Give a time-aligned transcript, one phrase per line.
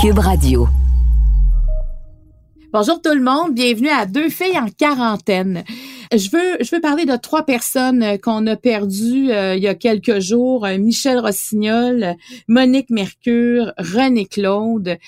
[0.00, 0.68] Cube Radio.
[2.72, 5.64] Bonjour tout le monde, bienvenue à Deux filles en quarantaine.
[6.12, 10.66] Je veux, parler de trois personnes qu'on a perdues euh, il y a quelques jours.
[10.66, 12.16] Euh, Michel Rossignol,
[12.48, 14.98] Monique Mercure, René Claude.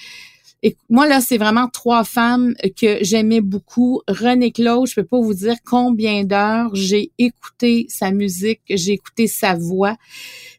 [0.65, 4.01] Et moi, là, c'est vraiment trois femmes que j'aimais beaucoup.
[4.07, 9.27] René Claude, je peux pas vous dire combien d'heures j'ai écouté sa musique, j'ai écouté
[9.27, 9.97] sa voix.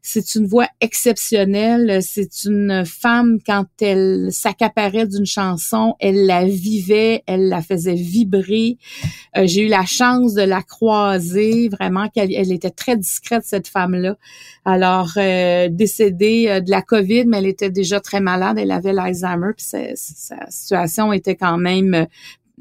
[0.05, 2.03] C'est une voix exceptionnelle.
[2.03, 8.77] C'est une femme, quand elle s'accaparait d'une chanson, elle la vivait, elle la faisait vibrer.
[9.37, 11.69] Euh, j'ai eu la chance de la croiser.
[11.69, 14.17] Vraiment, qu'elle elle était très discrète, cette femme-là.
[14.65, 18.57] Alors, euh, décédée euh, de la COVID, mais elle était déjà très malade.
[18.59, 22.07] Elle avait l'Alzheimer, puis sa situation était quand même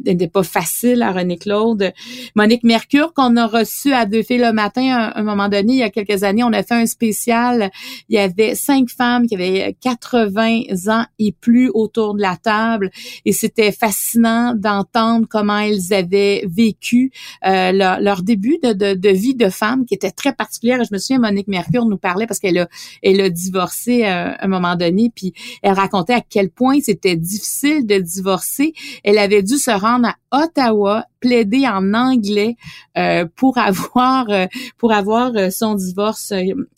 [0.05, 1.93] n'était pas facile à René Claude.
[2.35, 5.79] Monique Mercure qu'on a reçu à Deux filles le matin à un, moment donné il
[5.79, 7.71] y a quelques années, on a fait un spécial.
[8.09, 12.91] Il y avait cinq femmes qui avaient 80 ans et plus autour de la table
[13.25, 17.13] et c'était fascinant d'entendre comment elles avaient vécu
[17.47, 20.83] euh, leur, début de, de, de, vie de femme qui était très particulière.
[20.85, 22.69] Je me souviens Monique Mercure nous parlait parce qu'elle a
[23.03, 27.17] elle a divorcé euh, à un moment donné puis elle racontait à quel point c'était
[27.17, 28.73] difficile de divorcer.
[29.05, 32.57] Elle avait dû se rendre à Ottawa plaider en anglais
[32.99, 36.33] euh, pour avoir euh, pour avoir euh, son divorce.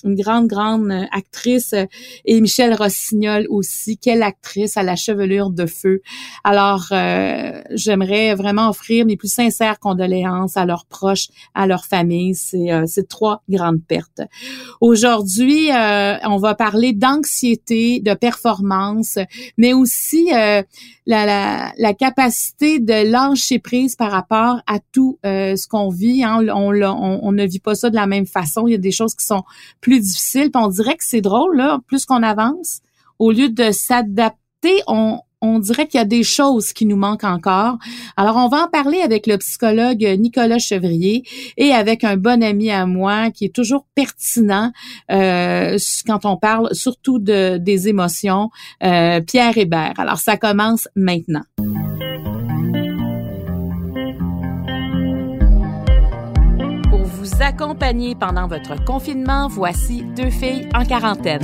[0.04, 1.74] Une grande grande actrice
[2.24, 3.96] et Michelle Rossignol aussi.
[3.96, 6.02] Quelle actrice à la chevelure de feu.
[6.44, 6.88] Alors
[7.70, 12.34] j'aimerais vraiment offrir mes plus sincères condoléances à leurs proches, à leurs familles.
[12.34, 14.20] C'est c'est trois grandes pertes.
[14.80, 19.18] Aujourd'hui, on va parler d'anxiété, de performance,
[19.56, 20.64] mais aussi la,
[21.06, 26.22] la, la capacité de lâcher prise par rapport à tout euh, ce qu'on vit.
[26.22, 26.46] Hein.
[26.54, 28.66] On, ne vit pas ça de la même façon.
[28.66, 29.42] Il y a des choses qui sont
[29.80, 30.50] plus difficiles.
[30.54, 32.80] on dirait que c'est drôle, là, plus qu'on avance,
[33.18, 37.24] au lieu de s'adapter, on, on dirait qu'il y a des choses qui nous manquent
[37.24, 37.78] encore.
[38.16, 41.24] Alors, on va en parler avec le psychologue Nicolas Chevrier
[41.56, 44.72] et avec un bon ami à moi qui est toujours pertinent
[45.10, 48.50] euh, quand on parle surtout de, des émotions,
[48.82, 49.94] euh, Pierre Hébert.
[49.98, 51.44] Alors, ça commence maintenant.
[57.54, 61.42] Accompagner pendant votre confinement, voici deux filles en quarantaine.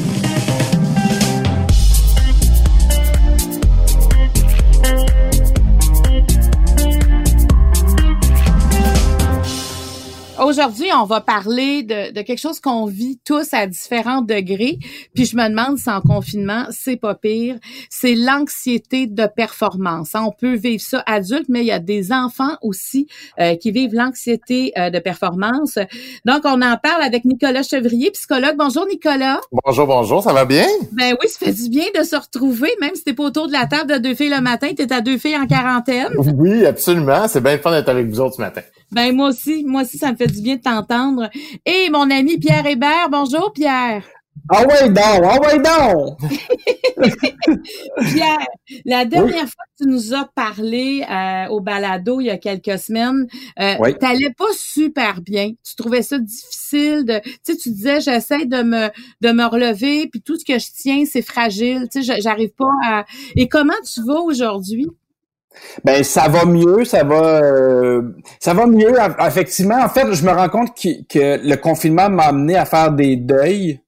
[10.42, 14.78] Aujourd'hui, on va parler de, de quelque chose qu'on vit tous à différents degrés.
[15.14, 17.56] Puis je me demande si en confinement, c'est pas pire.
[17.90, 20.14] C'est l'anxiété de performance.
[20.14, 20.24] Hein.
[20.26, 23.06] On peut vivre ça adulte, mais il y a des enfants aussi
[23.38, 25.78] euh, qui vivent l'anxiété euh, de performance.
[26.24, 28.54] Donc, on en parle avec Nicolas Chevrier, psychologue.
[28.56, 29.42] Bonjour, Nicolas.
[29.64, 30.22] Bonjour, bonjour.
[30.22, 30.66] Ça va bien?
[30.92, 33.52] Ben oui, ça fait du bien de se retrouver, même si t'es pas autour de
[33.52, 36.14] la table de deux filles le matin, t'es à deux filles en quarantaine.
[36.16, 37.28] Oui, absolument.
[37.28, 38.62] C'est bien fun d'être avec vous autres ce matin.
[38.92, 41.30] Ben moi aussi, moi aussi, ça me fait du bien de t'entendre.
[41.64, 44.04] Et mon ami Pierre Hébert, bonjour Pierre.
[44.48, 46.18] Ah ouais donc, ah ouais donc!
[48.12, 48.46] Pierre,
[48.84, 52.78] la dernière fois que tu nous as parlé euh, au balado il y a quelques
[52.78, 53.26] semaines,
[53.60, 55.50] euh, t'allais pas super bien.
[55.64, 58.88] Tu trouvais ça difficile de, tu sais, tu disais j'essaie de me
[59.20, 61.86] de me relever, puis tout ce que je tiens c'est fragile.
[61.92, 63.04] Tu sais, j'arrive pas à.
[63.36, 64.88] Et comment tu vas aujourd'hui?
[65.84, 68.02] Ben ça va mieux, ça va euh,
[68.38, 68.94] ça va mieux
[69.26, 69.82] effectivement.
[69.82, 73.80] En fait, je me rends compte que, le confinement m'a amené à faire des deuils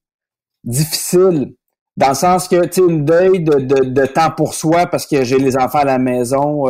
[0.65, 1.55] difficiles
[1.97, 5.25] dans le sens que tu sais une deuil de, de, temps pour soi parce que
[5.25, 6.65] j'ai les enfants à la maison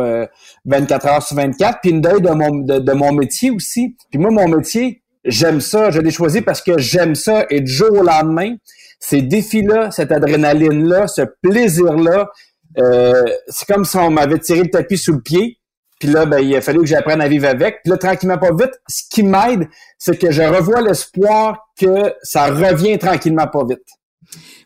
[0.65, 3.95] 24 euh, heures sur 24 puis une deuil de mon de, mon métier aussi.
[4.11, 7.71] Puis moi mon métier, j'aime ça, je l'ai choisi parce que j'aime ça et du
[7.71, 8.55] jour au lendemain,
[8.99, 12.29] ces défis là, cette adrénaline là, ce plaisir là,
[12.77, 15.59] euh, c'est comme si on m'avait tiré le tapis sous le pied.
[15.99, 17.81] Puis là, ben, il a fallu que j'apprenne à vivre avec.
[17.83, 19.67] Puis là, tranquillement, pas vite, ce qui m'aide,
[19.97, 23.87] c'est que je revois l'espoir que ça revient tranquillement pas vite.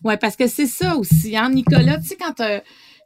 [0.04, 2.00] Ouais, parce que c'est ça aussi, hein, Nicolas.
[2.00, 2.42] Tu sais, quand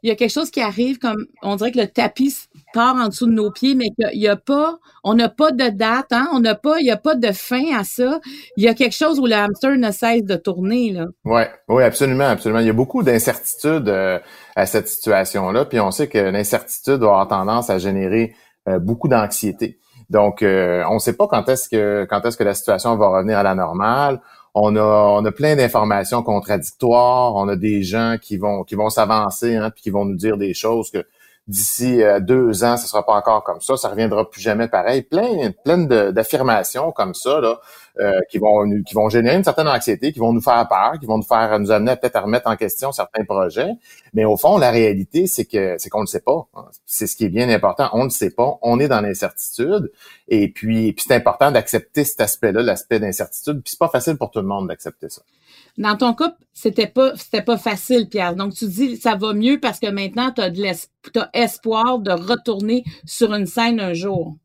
[0.02, 3.08] il y a quelque chose qui arrive comme on dirait que le tapis part en
[3.08, 6.28] dessous de nos pieds, mais qu'il y a pas, on n'a pas de date, hein,
[6.32, 8.20] on n'a pas, il y a pas de fin à ça.
[8.56, 11.06] Il y a quelque chose où le hamster ne cesse de tourner là.
[11.24, 12.60] Ouais, oui, absolument, absolument.
[12.60, 14.18] Il y a beaucoup d'incertitudes euh,
[14.56, 18.34] à cette situation-là, puis on sait que l'incertitude va avoir tendance à générer
[18.68, 19.78] euh, beaucoup d'anxiété.
[20.10, 23.08] Donc, euh, on ne sait pas quand est-ce que quand est-ce que la situation va
[23.08, 24.20] revenir à la normale.
[24.54, 27.34] On a on a plein d'informations contradictoires.
[27.36, 30.36] On a des gens qui vont qui vont s'avancer, hein, puis qui vont nous dire
[30.36, 31.04] des choses que
[31.48, 35.02] d'ici euh, deux ans, ce sera pas encore comme ça, ça reviendra plus jamais pareil.
[35.02, 35.78] Plein, plein
[36.12, 37.60] d'affirmations comme ça là,
[38.00, 41.06] euh, qui vont qui vont générer une certaine anxiété, qui vont nous faire peur, qui
[41.06, 43.70] vont nous faire nous amener peut-être à remettre en question certains projets.
[44.14, 46.48] Mais au fond, la réalité, c'est que c'est qu'on ne sait pas.
[46.86, 47.90] C'est ce qui est bien important.
[47.92, 48.58] On ne sait pas.
[48.62, 49.92] On est dans l'incertitude.
[50.28, 53.62] Et puis, puis c'est important d'accepter cet aspect-là, l'aspect d'incertitude.
[53.62, 55.22] Puis c'est pas facile pour tout le monde d'accepter ça.
[55.78, 58.36] Dans ton couple, c'était pas c'était pas facile, Pierre.
[58.36, 62.84] Donc tu dis ça va mieux parce que maintenant tu as de l'espoir de retourner
[63.04, 64.36] sur une scène un jour.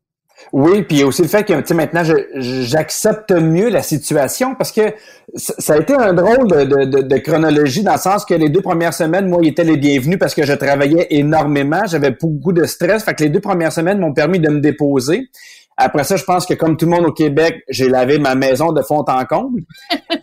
[0.52, 2.02] Oui, puis aussi le fait que maintenant
[2.34, 4.94] j'accepte mieux la situation parce que
[5.36, 8.62] ça a été un drôle de, de, de, chronologie dans le sens que les deux
[8.62, 12.64] premières semaines, moi, ils étaient les bienvenus parce que je travaillais énormément, j'avais beaucoup de
[12.64, 15.28] stress, fait que les deux premières semaines m'ont permis de me déposer.
[15.76, 18.72] Après ça, je pense que comme tout le monde au Québec, j'ai lavé ma maison
[18.72, 19.62] de fond en comble.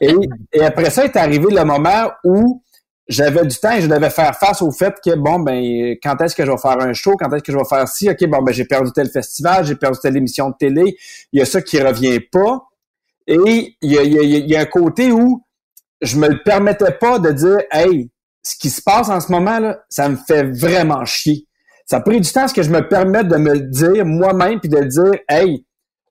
[0.02, 0.14] Et,
[0.54, 2.62] et après ça est arrivé le moment où
[3.08, 6.36] j'avais du temps et je devais faire face au fait que bon ben quand est-ce
[6.36, 8.42] que je vais faire un show, quand est-ce que je vais faire ci, ok bon
[8.42, 10.98] ben j'ai perdu tel festival, j'ai perdu telle émission de télé,
[11.32, 12.68] il y a ça qui revient pas.
[13.28, 15.44] Et il y a, il y a un côté où
[16.02, 18.12] je me le permettais pas de dire hey
[18.44, 21.48] ce qui se passe en ce moment là, ça me fait vraiment chier.
[21.86, 24.06] Ça a pris du temps à ce que je me permette de me le dire
[24.06, 25.66] moi-même puis de le dire, hey,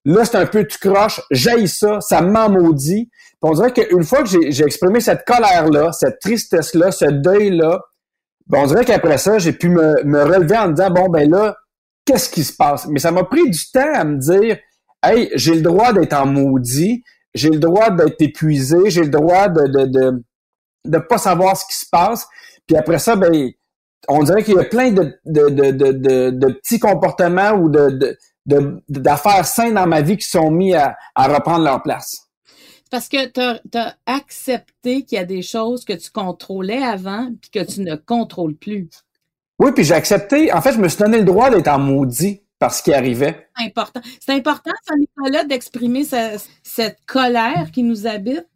[0.05, 3.11] là, c'est un peu tu croche, j'aille ça, ça m'en maudit.
[3.11, 7.81] Puis on dirait qu'une fois que j'ai exprimé cette colère-là, cette tristesse-là, ce deuil-là,
[8.47, 11.31] ben on dirait qu'après ça, j'ai pu me, me relever en me disant, bon, ben
[11.31, 11.57] là,
[12.05, 12.87] qu'est-ce qui se passe?
[12.89, 14.59] Mais ça m'a pris du temps à me dire,
[15.03, 17.03] hey, j'ai le droit d'être en maudit,
[17.35, 20.23] j'ai le droit d'être épuisé, j'ai le droit de, de, de,
[20.85, 22.27] de pas savoir ce qui se passe.
[22.67, 23.51] Puis après ça, ben,
[24.09, 29.47] on dirait qu'il y a plein de, de, de, de, petits comportements ou de, d'affaires
[29.47, 32.25] saines dans ma vie qui sont mis à, à reprendre leur place.
[32.91, 37.51] Parce que tu as, accepté qu'il y a des choses que tu contrôlais avant puis
[37.51, 38.89] que tu ne contrôles plus.
[39.59, 40.53] Oui, puis j'ai accepté.
[40.53, 43.49] En fait, je me suis donné le droit d'être en maudit par ce qui arrivait.
[43.57, 44.01] C'est important.
[44.21, 46.05] C'est important, ça, Nicolas, d'exprimer
[46.63, 48.47] cette colère qui nous habite.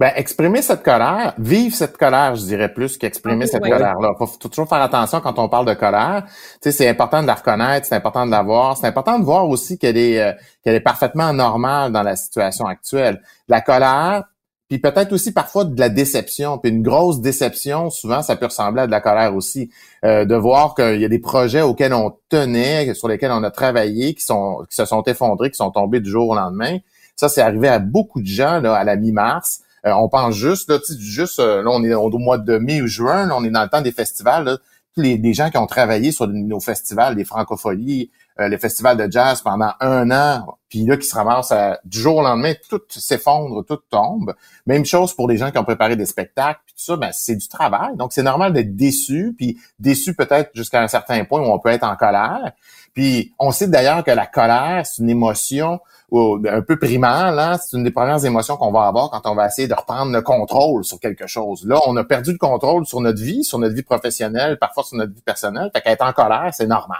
[0.00, 4.12] Ben, exprimer cette colère, vivre cette colère, je dirais plus qu'exprimer cette colère-là.
[4.16, 6.22] Faut, faut toujours faire attention quand on parle de colère.
[6.26, 8.76] Tu sais, c'est important de la reconnaître, c'est important de la voir.
[8.76, 12.66] C'est important de voir aussi qu'elle est, euh, qu'elle est parfaitement normale dans la situation
[12.66, 13.20] actuelle.
[13.48, 14.22] La colère,
[14.68, 16.58] puis peut-être aussi parfois de la déception.
[16.58, 19.70] Puis une grosse déception, souvent, ça peut ressembler à de la colère aussi.
[20.04, 23.50] Euh, de voir qu'il y a des projets auxquels on tenait, sur lesquels on a
[23.50, 26.78] travaillé, qui sont qui se sont effondrés, qui sont tombés du jour au lendemain.
[27.16, 29.62] Ça, c'est arrivé à beaucoup de gens là, à la mi-mars.
[29.86, 32.86] Euh, on pense juste, là, juste, euh, là, on est au mois de mai ou
[32.86, 34.58] juin, là, on est dans le temps des festivals, là,
[34.96, 38.10] les, gens qui ont travaillé sur nos festivals, les francopholies,
[38.40, 41.52] euh, les festivals de jazz pendant un an, puis là, qui se ramassent
[41.84, 44.34] du jour au lendemain, tout s'effondre, tout tombe.
[44.66, 47.36] Même chose pour les gens qui ont préparé des spectacles, puis tout ça, ben, c'est
[47.36, 47.96] du travail.
[47.96, 51.70] Donc, c'est normal d'être déçu, puis déçu peut-être jusqu'à un certain point où on peut
[51.70, 52.52] être en colère.
[52.98, 55.78] Puis, on sait d'ailleurs que la colère, c'est une émotion
[56.12, 59.68] un peu primaire, c'est une des premières émotions qu'on va avoir quand on va essayer
[59.68, 61.64] de reprendre le contrôle sur quelque chose.
[61.64, 64.96] Là, on a perdu le contrôle sur notre vie, sur notre vie professionnelle, parfois sur
[64.96, 65.70] notre vie personnelle.
[65.72, 66.98] Fait qu'être en colère, c'est normal.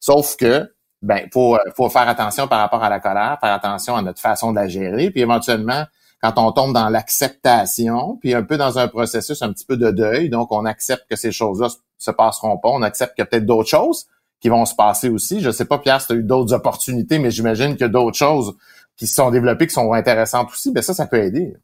[0.00, 4.02] Sauf que, ben, faut, faut faire attention par rapport à la colère, faire attention à
[4.02, 5.86] notre façon de la gérer, puis éventuellement,
[6.22, 9.90] quand on tombe dans l'acceptation, puis un peu dans un processus un petit peu de
[9.92, 13.26] deuil, donc on accepte que ces choses-là se passeront pas, on accepte qu'il y a
[13.26, 14.08] peut-être d'autres choses
[14.40, 15.40] qui vont se passer aussi.
[15.40, 17.88] Je sais pas, Pierre, si tu as eu d'autres opportunités, mais j'imagine qu'il y a
[17.88, 18.54] d'autres choses
[18.96, 20.72] qui se sont développées qui sont intéressantes aussi.
[20.72, 21.54] Ben ça, ça peut aider.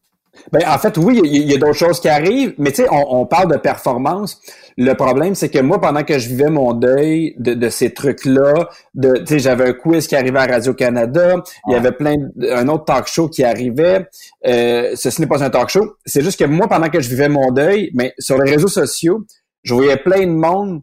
[0.52, 3.24] Ben, en fait, oui, il y a, d'autres choses qui arrivent, mais tu sais, on,
[3.26, 4.40] parle de performance.
[4.76, 9.18] Le problème, c'est que moi, pendant que je vivais mon deuil de, ces trucs-là, de,
[9.18, 11.36] tu sais, j'avais un quiz qui arrivait à Radio-Canada,
[11.68, 12.16] il y avait plein,
[12.50, 14.06] un autre talk show qui arrivait.
[14.46, 15.94] Euh, ceci n'est pas un talk show.
[16.04, 19.24] C'est juste que moi, pendant que je vivais mon deuil, mais sur les réseaux sociaux,
[19.62, 20.82] je voyais plein de monde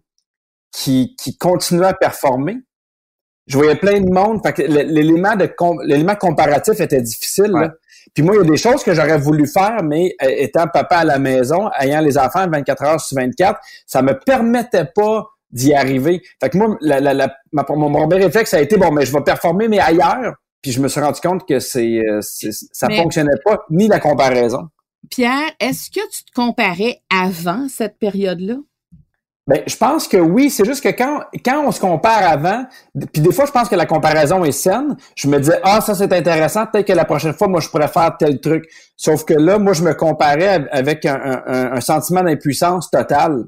[0.72, 2.58] qui, qui continuait à performer.
[3.48, 4.42] Je voyais plein de monde.
[4.44, 5.50] Fait que l'élément de
[5.86, 7.54] l'élément comparatif était difficile.
[8.14, 10.98] Puis moi, il y a des choses que j'aurais voulu faire, mais euh, étant papa
[10.98, 15.74] à la maison, ayant les enfants 24 heures sur 24, ça me permettait pas d'y
[15.74, 16.22] arriver.
[16.42, 19.06] Fait que moi, la, la, la, mon, mon premier réflexe, ça a été, bon, mais
[19.06, 20.36] je vais performer, mais ailleurs.
[20.62, 24.70] Puis je me suis rendu compte que c'est, euh, ça fonctionnait pas, ni la comparaison.
[25.10, 28.58] Pierre, est-ce que tu te comparais avant cette période-là?
[29.52, 32.64] Ben, je pense que oui, c'est juste que quand, quand on se compare avant,
[33.12, 35.94] puis des fois, je pense que la comparaison est saine, je me disais, ah, ça
[35.94, 38.64] c'est intéressant, peut-être que la prochaine fois, moi, je pourrais faire tel truc.
[38.96, 43.44] Sauf que là, moi, je me comparais avec un, un, sentiment d'impuissance totale.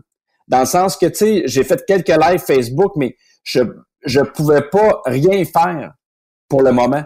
[0.49, 3.61] Dans le sens que, tu sais, j'ai fait quelques lives Facebook, mais je,
[4.03, 5.93] je pouvais pas rien faire
[6.49, 7.03] pour le moment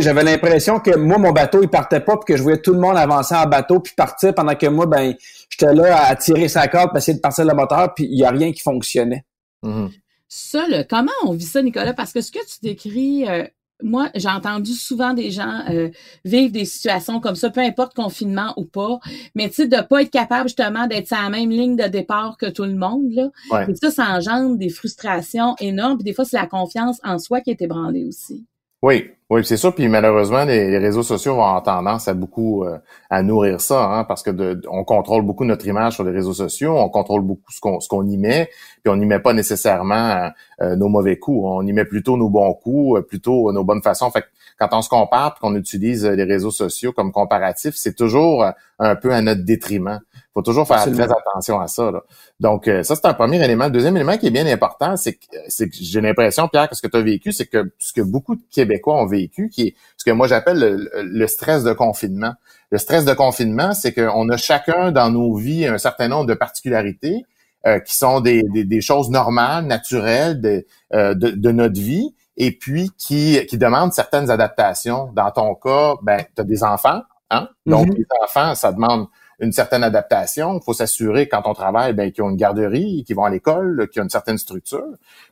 [0.00, 2.80] j'avais l'impression que moi, mon bateau, il partait pas, puis que je voyais tout le
[2.80, 5.14] monde avancer en bateau, puis partir, pendant que moi, ben,
[5.52, 8.24] j'étais là à tirer sa corde, pour essayer de partir le moteur, puis il y
[8.24, 9.24] a rien qui fonctionnait.
[9.62, 9.90] Mm-hmm.
[10.28, 11.92] Ça, là, comment on vit ça, Nicolas?
[11.92, 13.44] Parce que ce que tu décris, euh,
[13.82, 15.90] moi, j'ai entendu souvent des gens euh,
[16.24, 18.98] vivre des situations comme ça, peu importe confinement ou pas,
[19.34, 22.36] mais tu sais, de pas être capable justement d'être sur la même ligne de départ
[22.38, 23.28] que tout le monde, là.
[23.68, 27.40] Et ça, ça engendre des frustrations énormes, puis des fois, c'est la confiance en soi
[27.42, 28.46] qui est ébranlée aussi.
[28.82, 29.74] Oui, oui, c'est sûr.
[29.74, 32.76] Puis malheureusement, les, réseaux sociaux vont avoir tendance à beaucoup euh,
[33.08, 36.34] à nourrir ça, hein, parce que de, on contrôle beaucoup notre image sur les réseaux
[36.34, 38.50] sociaux, on contrôle beaucoup ce qu'on ce qu'on y met,
[38.82, 42.28] puis on n'y met pas nécessairement euh, nos mauvais coups, on y met plutôt nos
[42.28, 44.10] bons coups, euh, plutôt nos bonnes façons.
[44.10, 44.26] Fait que
[44.58, 48.44] quand on se compare, qu'on utilise les réseaux sociaux comme comparatif, c'est toujours
[48.78, 50.00] un peu à notre détriment
[50.34, 51.92] faut toujours faire très attention à ça.
[52.40, 53.66] Donc, euh, ça, c'est un premier élément.
[53.66, 56.74] Le deuxième élément qui est bien important, c'est que, c'est que j'ai l'impression, Pierre, que
[56.74, 59.62] ce que tu as vécu, c'est que ce que beaucoup de Québécois ont vécu, qui
[59.62, 62.34] est ce que moi j'appelle le, stress de confinement.
[62.70, 66.34] Le stress de confinement, c'est qu'on a chacun dans nos vies un certain nombre de
[66.34, 67.24] particularités
[67.66, 72.50] euh, qui sont des, des, choses normales, naturelles de, euh, de, de, notre vie, et
[72.50, 75.12] puis qui, qui demandent certaines adaptations.
[75.14, 77.48] Dans ton cas, ben, tu as des enfants, hein?
[77.66, 77.98] Donc, mm-hmm.
[77.98, 79.06] les enfants, ça demande
[79.42, 80.58] une certaine adaptation.
[80.58, 83.88] Il faut s'assurer quand on travaille ben, qu'ils ont une garderie, qu'ils vont à l'école,
[83.92, 84.86] qu'ils ont une certaine structure.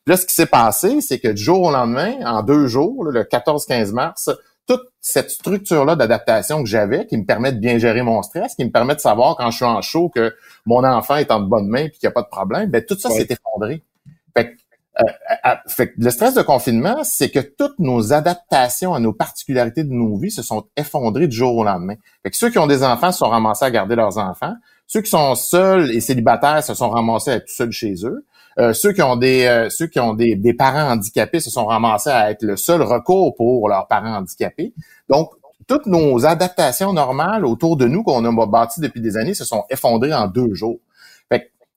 [0.05, 3.05] Puis là, ce qui s'est passé, c'est que du jour au lendemain, en deux jours,
[3.05, 4.31] le 14-15 mars,
[4.67, 8.65] toute cette structure-là d'adaptation que j'avais, qui me permet de bien gérer mon stress, qui
[8.65, 10.35] me permet de savoir quand je suis en chaud que
[10.67, 12.99] mon enfant est en bonne main et qu'il n'y a pas de problème, ben tout
[12.99, 13.83] ça s'est effondré.
[15.01, 15.13] Euh,
[15.47, 19.93] euh, fait le stress de confinement, c'est que toutes nos adaptations à nos particularités de
[19.93, 21.95] nos vies se sont effondrées du jour au lendemain.
[22.23, 24.55] Fait que ceux qui ont des enfants se sont ramassés à garder leurs enfants.
[24.87, 28.27] Ceux qui sont seuls et célibataires se sont ramassés à être seuls chez eux.
[28.59, 32.11] Euh, ceux qui ont des ceux qui ont des, des, parents handicapés se sont ramassés
[32.11, 34.75] à être le seul recours pour leurs parents handicapés.
[35.09, 35.31] Donc
[35.69, 39.65] toutes nos adaptations normales autour de nous qu'on a bâties depuis des années se sont
[39.71, 40.81] effondrées en deux jours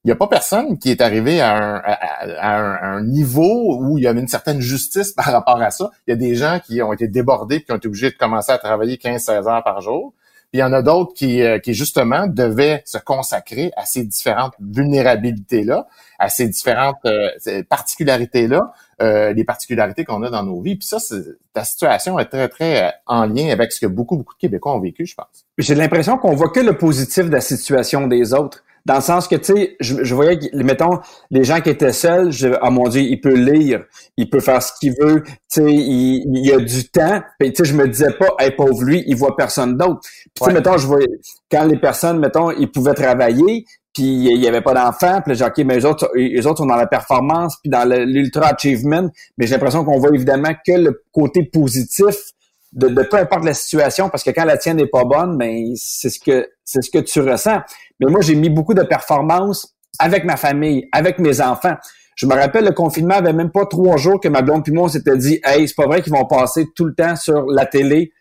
[0.04, 4.04] il n'y a pas personne qui est arrivé à un, à, un, niveau où il
[4.04, 5.92] y avait une certaine justice par rapport à ça.
[6.08, 8.52] Il y a des gens qui ont été débordés qui ont été obligés de commencer
[8.52, 10.14] à travailler 15-16 heures par jour.
[10.52, 14.04] Puis il y en a d'autres qui, euh, qui, justement, devaient se consacrer à ces
[14.04, 15.88] différentes vulnérabilités-là,
[16.20, 17.30] à ces différentes euh,
[17.70, 20.76] particularités-là, euh, les particularités qu'on a dans nos vies.
[20.76, 20.98] Puis ça,
[21.54, 24.80] ta situation est très, très en lien avec ce que beaucoup, beaucoup de Québécois ont
[24.80, 25.46] vécu, je pense.
[25.58, 28.64] J'ai l'impression qu'on voit que le positif de la situation des autres.
[28.86, 31.00] Dans le sens que, tu sais, je, je, voyais, mettons,
[31.32, 33.86] les gens qui étaient seuls, je, oh mon Dieu, il peut lire,
[34.18, 37.22] il peut faire ce qu'il veut, tu sais, il, il, a du temps.
[37.40, 40.02] Puis, tu sais, je me disais pas, hey, pauvre lui, il voit personne d'autre.
[40.02, 41.08] Puis, tu sais, mettons, je voyais,
[41.50, 45.46] quand les personnes, mettons, ils pouvaient travailler, puis il y avait pas d'enfants, puis j'ai
[45.46, 49.46] OK, mais les autres, les autres sont dans la performance, puis dans l'ultra achievement, mais
[49.46, 52.16] j'ai l'impression qu'on voit évidemment que le côté positif
[52.74, 55.74] de, de, peu importe la situation, parce que quand la tienne n'est pas bonne, ben
[55.76, 57.62] c'est ce que c'est ce que tu ressens.
[58.00, 61.76] Mais moi, j'ai mis beaucoup de performance avec ma famille, avec mes enfants.
[62.16, 64.86] Je me rappelle, le confinement avait même pas trois jours que ma blonde puis moi,
[64.86, 67.66] on s'était dit, hey, c'est pas vrai qu'ils vont passer tout le temps sur la
[67.66, 68.12] télé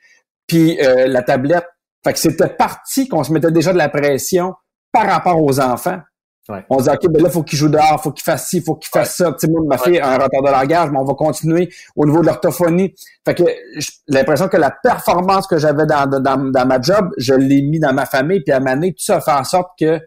[0.47, 1.67] puis euh, la tablette.
[2.05, 4.55] Fait que c'était parti qu'on se mettait déjà de la pression
[4.93, 6.01] par rapport aux enfants.
[6.49, 8.75] On se dit, OK, ben là, faut qu'il joue dehors, faut qu'il fasse ci, faut
[8.75, 9.33] qu'il fasse ça.
[9.33, 12.05] Tu sais, moi, ma fille a un retard de langage, mais on va continuer au
[12.05, 12.95] niveau de l'orthophonie.
[13.25, 13.45] Fait que
[13.77, 17.79] j'ai l'impression que la performance que j'avais dans, dans, dans, ma job, je l'ai mis
[17.79, 20.01] dans ma famille, puis à un tout ça a fait en sorte que,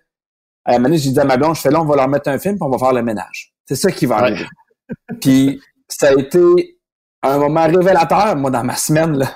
[0.65, 2.29] à un moment j'ai dit à ma blonde, je fais là, on va leur mettre
[2.29, 3.53] un film, puis on va faire le ménage.
[3.65, 4.45] C'est ça qui va arriver.
[5.21, 6.77] puis ça a été
[7.23, 9.27] un moment révélateur, moi, dans ma semaine, là,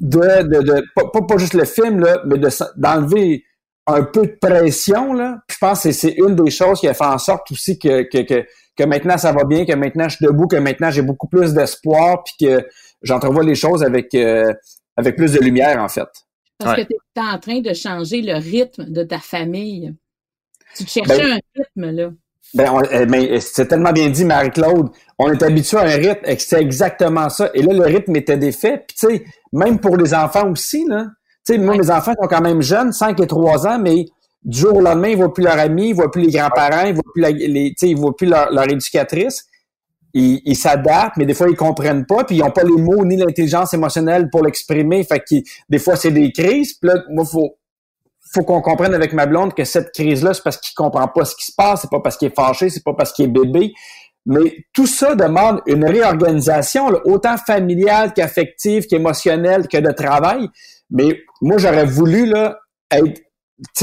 [0.00, 3.44] de, de, de pas, pas, juste le film, là, mais de d'enlever
[3.86, 5.38] un peu de pression, là.
[5.48, 8.22] je pense que c'est une des choses qui a fait en sorte aussi que, que,
[8.22, 8.44] que,
[8.76, 11.54] que maintenant ça va bien, que maintenant je suis debout, que maintenant j'ai beaucoup plus
[11.54, 12.66] d'espoir, puis que
[13.02, 14.52] j'entrevois les choses avec, euh,
[14.96, 16.08] avec plus de lumière, en fait.
[16.58, 19.94] Parce que tu es en train de changer le rythme de ta famille.
[20.74, 22.10] Tu cherchais ben, un rythme, là.
[22.54, 24.88] Ben, eh, mais c'est tellement bien dit, Marie-Claude.
[25.18, 27.50] On est habitué à un rythme et c'est exactement ça.
[27.54, 28.84] Et là, le rythme était défait.
[28.86, 31.06] Puis, tu sais, même pour les enfants aussi, là,
[31.46, 34.06] sais, moi, mes enfants sont quand même jeunes, 5 et 3 ans, mais
[34.44, 36.94] du jour au lendemain, ils voient plus leurs amis, ils voient plus les grands-parents, ils
[36.94, 39.44] voient plus, les, ils voient plus leur, éducatrice.
[40.14, 43.16] Ils, s'adaptent, mais des fois, ils comprennent pas, puis ils n'ont pas les mots ni
[43.16, 45.04] l'intelligence émotionnelle pour l'exprimer.
[45.04, 45.34] Fait que
[45.68, 46.72] des fois, c'est des crises.
[46.72, 47.58] Puis là, moi, faut,
[48.32, 51.36] faut qu'on comprenne avec ma blonde que cette crise-là, c'est parce qu'il comprend pas ce
[51.36, 53.74] qui se passe, c'est pas parce qu'il est fâché, c'est pas parce qu'il est bébé.
[54.24, 60.48] Mais tout ça demande une réorganisation, autant familiale qu'affective, qu'émotionnelle, que de travail.
[60.90, 62.58] Mais moi, j'aurais voulu là,
[62.90, 63.20] être.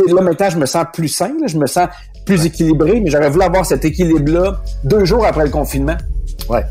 [0.07, 1.89] là, maintenant, je me sens plus sain, je me sens
[2.25, 5.97] plus équilibré, mais j'aurais voulu avoir cet équilibre-là deux jours après le confinement.
[6.49, 6.63] Ouais.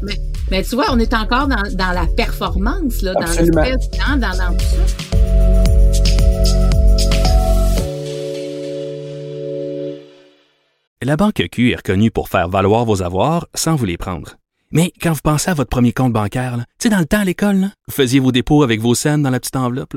[0.51, 4.37] Mais, tu vois, on est encore dans, dans la performance, là, dans le hein, dans,
[4.37, 5.13] dans tout ça.
[11.05, 14.37] La Banque Q est reconnue pour faire valoir vos avoirs sans vous les prendre.
[14.71, 17.25] Mais quand vous pensez à votre premier compte bancaire, tu sais, dans le temps à
[17.25, 19.97] l'école, vous faisiez vos dépôts avec vos scènes dans la petite enveloppe.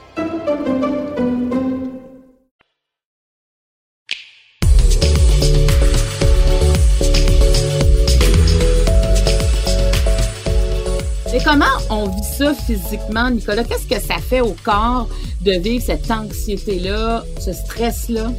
[11.39, 13.63] Comment on vit ça physiquement, Nicolas?
[13.63, 15.07] Qu'est-ce que ça fait au corps
[15.41, 18.31] de vivre cette anxiété-là, ce stress-là?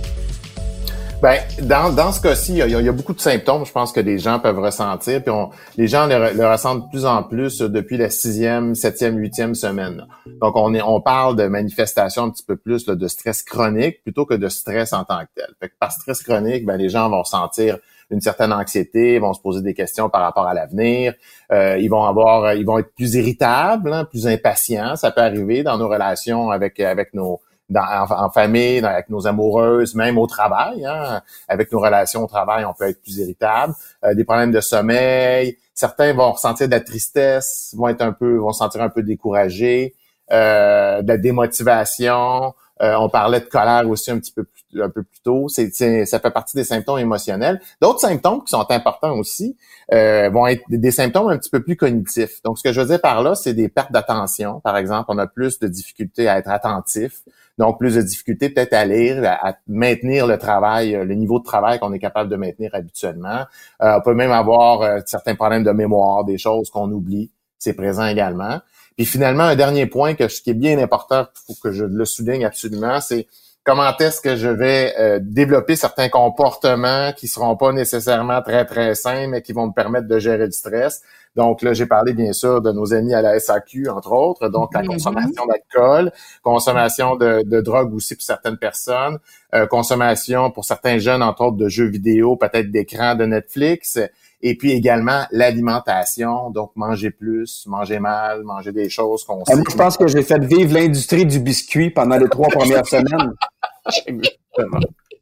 [1.23, 4.19] Ben, dans, dans ce cas-ci, il, y, a beaucoup de symptômes, je pense que les
[4.19, 5.33] gens peuvent ressentir, puis
[5.76, 10.05] les gens le, ressentent de plus en plus depuis la sixième, septième, huitième semaine.
[10.41, 14.26] Donc, on, est, on parle de manifestations un petit peu plus de stress chronique plutôt
[14.26, 15.47] que de stress en tant que tel.
[15.61, 17.79] Fait que par stress chronique, ben, les gens vont sentir
[18.11, 21.14] une certaine anxiété, vont se poser des questions par rapport à l'avenir,
[21.52, 24.97] euh, ils vont avoir, ils vont être plus irritables, hein, plus impatients.
[24.97, 27.41] Ça peut arriver dans nos relations avec avec nos
[27.76, 30.85] en, famille, avec nos amoureuses, même au travail.
[30.85, 33.75] Hein, avec nos relations au travail, on peut être plus irritable.
[34.04, 35.58] Euh, des problèmes de sommeil.
[35.75, 39.02] Certains vont ressentir de la tristesse, vont être un peu, vont se sentir un peu
[39.02, 39.95] découragés,
[40.30, 42.54] euh, de la démotivation.
[42.82, 45.49] Euh, on parlait de colère aussi un petit peu plus, un peu plus tôt.
[45.49, 45.71] C'est,
[46.04, 47.61] ça fait partie des symptômes émotionnels.
[47.80, 49.56] D'autres symptômes qui sont importants aussi
[49.93, 52.43] euh, vont être des symptômes un petit peu plus cognitifs.
[52.43, 54.61] Donc, ce que je veux dire par là, c'est des pertes d'attention.
[54.61, 57.23] Par exemple, on a plus de difficultés à être attentif.
[57.58, 61.45] Donc, plus de difficultés peut-être à lire, à, maintenir le travail, euh, le niveau de
[61.45, 63.45] travail qu'on est capable de maintenir habituellement.
[63.80, 67.30] on peut même avoir certains problèmes de mémoire, des choses qu'on oublie.
[67.58, 68.60] C'est présent également.
[68.97, 72.45] Puis finalement, un dernier point que, qui est bien important, faut que je le souligne
[72.45, 73.26] absolument, c'est
[73.65, 78.95] comment est-ce que je vais euh, développer certains comportements qui seront pas nécessairement très, très
[78.95, 81.03] sains, mais qui vont me permettre de gérer le stress.
[81.35, 84.75] Donc là, j'ai parlé bien sûr de nos amis à la SAQ, entre autres, donc
[84.75, 84.87] la mm-hmm.
[84.87, 89.19] consommation d'alcool, consommation de, de, drogue aussi pour certaines personnes,
[89.55, 93.99] euh, consommation pour certains jeunes, entre autres, de jeux vidéo, peut-être d'écran de Netflix,
[94.43, 99.55] et puis également l'alimentation, donc manger plus, manger mal, manger des choses qu'on sait.
[99.57, 103.35] je pense que j'ai fait vivre l'industrie du biscuit pendant les trois premières semaines.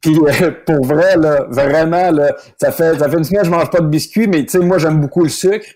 [0.00, 3.52] Puis euh, pour vrai, là, vraiment, là, ça fait ça fait une semaine que je
[3.52, 5.66] mange pas de biscuits, mais tu sais, moi j'aime beaucoup le sucre.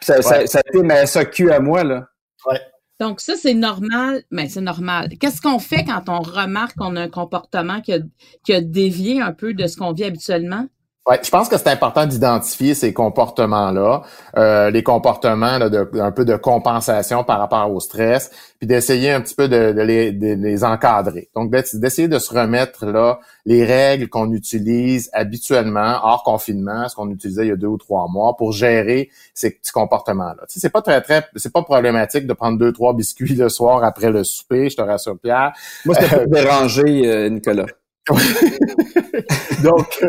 [0.00, 2.06] ça, ça, ça, a été ma SAQ à moi, là.
[2.46, 2.60] Ouais.
[3.00, 5.08] Donc ça, c'est normal, mais c'est normal.
[5.18, 7.98] Qu'est-ce qu'on fait quand on remarque qu'on a un comportement qui a,
[8.44, 10.66] qui a dévié un peu de ce qu'on vit habituellement?
[11.08, 14.02] Ouais, je pense que c'est important d'identifier ces comportements-là,
[14.36, 19.10] euh, les comportements là, de, un peu de compensation par rapport au stress, puis d'essayer
[19.10, 21.30] un petit peu de, les, de, les, encadrer.
[21.34, 27.10] Donc d'essayer de se remettre là les règles qu'on utilise habituellement hors confinement, ce qu'on
[27.10, 30.42] utilisait il y a deux ou trois mois, pour gérer ces petits comportements-là.
[30.48, 33.48] Tu sais, c'est pas très très, c'est pas problématique de prendre deux trois biscuits le
[33.48, 34.68] soir après le souper.
[34.68, 35.54] Je te rassure, Pierre.
[35.86, 37.66] Moi, c'était pas dérangé, euh, Nicolas.
[39.62, 40.04] Donc,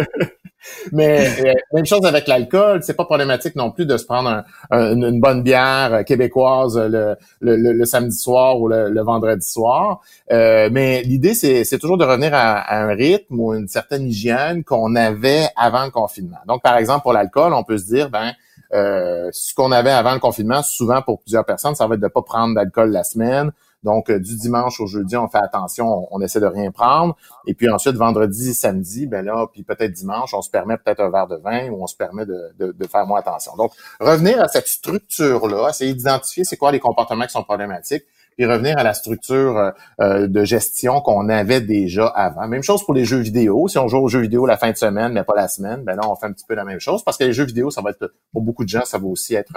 [0.92, 5.20] mais euh, même chose avec l'alcool, c'est pas problématique non plus de se prendre une
[5.20, 10.02] bonne bière euh, québécoise le, le, samedi soir ou le, vendredi soir.
[10.32, 14.96] Euh, mais l'idée, c'est toujours de revenir à, un rythme ou une certaine hygiène qu'on
[14.96, 16.40] avait avant le confinement.
[16.48, 18.34] Donc, par exemple, pour l'alcool, on peut se dire, ben,
[18.72, 22.22] ce qu'on avait avant le confinement, souvent pour plusieurs personnes, ça va être de pas
[22.22, 23.52] prendre d'alcool la semaine,
[23.84, 27.18] donc, euh, du dimanche au jeudi, on fait attention, on, essaie de rien prendre.
[27.48, 31.10] Et puis ensuite, vendredi, samedi, ben là, puis peut-être dimanche, on se permet peut-être un
[31.10, 32.54] verre de vin ou on se permet de,
[32.90, 33.56] faire moins attention.
[33.56, 38.04] Donc, revenir à cette structure-là, essayer d'identifier c'est quoi les comportements qui sont problématiques,
[38.38, 42.48] puis revenir à la structure euh, euh, de gestion qu'on avait déjà avant.
[42.48, 43.68] Même chose pour les jeux vidéo.
[43.68, 45.96] Si on joue aux jeux vidéo la fin de semaine, mais pas la semaine, ben
[45.96, 47.82] là, on fait un petit peu la même chose parce que les jeux vidéo, ça
[47.82, 49.54] va être, pour beaucoup de gens, ça va aussi être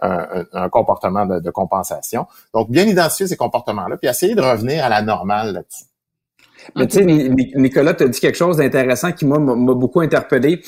[0.00, 2.26] un, comportement de, de, compensation.
[2.54, 5.84] Donc, bien identifier ces comportements-là, puis essayer de revenir à la normale là-dessus.
[6.76, 10.60] Mais tu sais, Nicolas, tu as dit quelque chose d'intéressant qui, m'a beaucoup interpellé.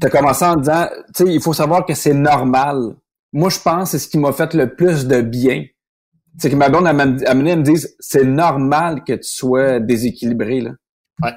[0.00, 2.96] Tu as commencé en disant, tu sais, il faut savoir que c'est normal.
[3.32, 5.64] Moi, je pense que c'est ce qui m'a fait le plus de bien.
[6.38, 10.70] C'est que ma blonde à me dire, c'est normal que tu sois déséquilibré, là.
[11.22, 11.32] Ouais.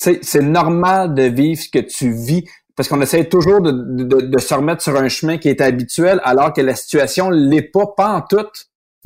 [0.00, 2.44] Tu sais, c'est normal de vivre ce que tu vis
[2.76, 6.20] parce qu'on essaie toujours de, de, de, se remettre sur un chemin qui est habituel
[6.22, 8.46] alors que la situation l'est pas, pas en tout.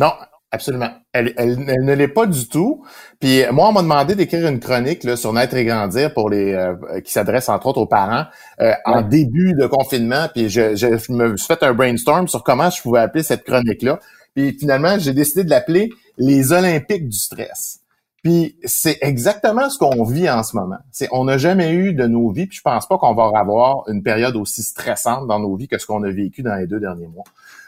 [0.01, 0.13] Non,
[0.53, 0.91] Absolument.
[1.13, 2.85] Elle, elle, ne l'est pas du tout.
[3.21, 6.53] Puis moi, on m'a demandé d'écrire une chronique là, sur Naître et grandir pour les
[6.55, 8.25] euh, qui s'adresse entre autres aux parents
[8.61, 10.27] euh, en début de confinement.
[10.35, 14.01] Puis je, je, me suis fait un brainstorm sur comment je pouvais appeler cette chronique-là.
[14.35, 17.81] Puis finalement, j'ai décidé de l'appeler les Olympiques du stress.
[18.23, 20.77] Puis c'est exactement ce qu'on vit en ce moment.
[20.93, 23.89] C'est on n'a jamais eu de nos vies, puis je pense pas qu'on va avoir
[23.89, 26.81] une période aussi stressante dans nos vies que ce qu'on a vécu dans les deux
[26.81, 27.25] derniers mois.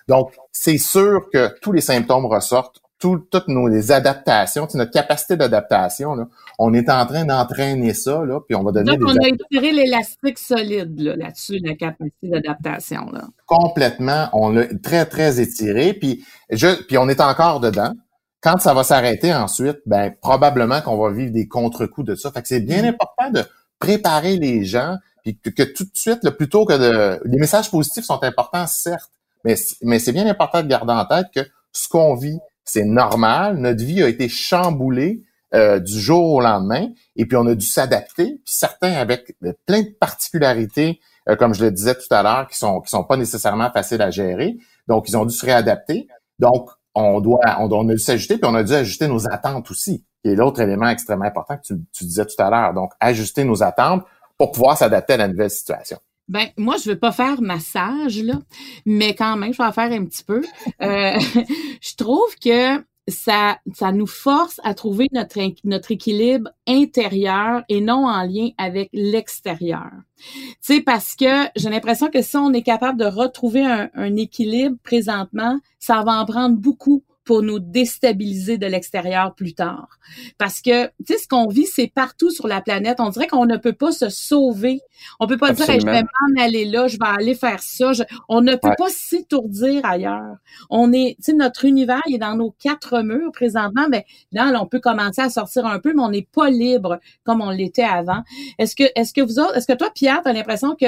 [0.08, 6.16] Donc, c'est sûr que tous les symptômes ressortent, toutes nos les adaptations, notre capacité d'adaptation,
[6.58, 9.72] on est en train d'entraîner ça, là, puis on va donner Donc, on a étiré
[9.72, 13.10] l'élastique solide là-dessus, la capacité d'adaptation.
[13.12, 13.24] Là.
[13.46, 17.92] Complètement, on l'a très, très étiré, puis, je, puis on est encore dedans.
[18.40, 22.32] Quand ça va s'arrêter ensuite, ben probablement qu'on va vivre des contre-coups de ça.
[22.32, 22.86] Fait que c'est bien mm.
[22.86, 23.44] important de
[23.78, 27.20] préparer les gens, puis que, tout de suite, plutôt que de...
[27.24, 29.10] Les messages positifs sont importants, certes,
[29.44, 31.40] mais, mais c'est bien important de garder en tête que
[31.72, 33.58] ce qu'on vit, c'est normal.
[33.58, 35.22] Notre vie a été chamboulée
[35.54, 38.40] euh, du jour au lendemain, et puis on a dû s'adapter.
[38.44, 42.80] Certains avec plein de particularités, euh, comme je le disais tout à l'heure, qui sont
[42.80, 44.56] qui sont pas nécessairement faciles à gérer.
[44.88, 46.08] Donc ils ont dû se réadapter.
[46.38, 50.04] Donc on doit on, a dû s'ajuster, puis on a dû ajuster nos attentes aussi,
[50.24, 52.72] est l'autre élément extrêmement important que tu disais tout à l'heure.
[52.74, 54.04] Donc ajuster nos attentes
[54.38, 55.98] pour pouvoir s'adapter à la nouvelle situation.
[56.28, 58.38] Ben, moi, je veux pas faire massage, là,
[58.86, 60.42] mais quand même, je vais en faire un petit peu.
[60.80, 61.18] Euh,
[61.80, 68.06] je trouve que ça, ça nous force à trouver notre, notre équilibre intérieur et non
[68.06, 69.90] en lien avec l'extérieur.
[70.16, 74.16] Tu sais, parce que j'ai l'impression que si on est capable de retrouver un, un
[74.16, 79.98] équilibre présentement, ça va en prendre beaucoup pour nous déstabiliser de l'extérieur plus tard.
[80.38, 82.98] Parce que, tu sais, ce qu'on vit, c'est partout sur la planète.
[82.98, 84.80] On dirait qu'on ne peut pas se sauver.
[85.20, 87.92] On peut pas dire, je vais m'en aller là, je vais aller faire ça.
[88.28, 90.36] on ne peut pas s'étourdir ailleurs.
[90.70, 94.52] On est, tu sais, notre univers il est dans nos quatre murs présentement, mais là,
[94.60, 97.82] on peut commencer à sortir un peu, mais on n'est pas libre comme on l'était
[97.82, 98.22] avant.
[98.58, 100.86] Est-ce que, est-ce que vous autres, est-ce que toi, Pierre, tu as l'impression que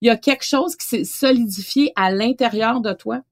[0.00, 3.22] il y a quelque chose qui s'est solidifié à l'intérieur de toi?